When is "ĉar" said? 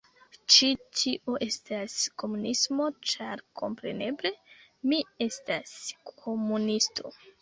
3.11-3.43